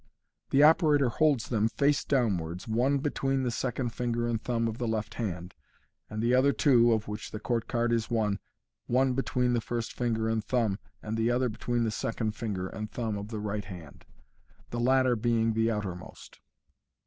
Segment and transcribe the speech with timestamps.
[0.49, 4.87] The operator holds them, face downwards, one between the second finger and thumb of the
[4.87, 5.53] left hand,
[6.09, 8.39] and the other two (of which the court card is one)
[8.87, 12.89] one between the first finger and thumb, and the other between the second finger and
[12.89, 14.05] thumb of the right hand,
[14.71, 16.39] the latter being the outermost.